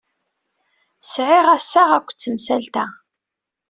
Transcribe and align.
Sɛiɣ 1.13 1.45
assaɣ 1.55 1.89
akked 1.97 2.15
temsalt-a. 2.19 2.85